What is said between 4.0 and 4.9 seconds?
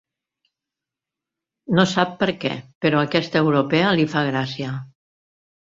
li fa gràcia.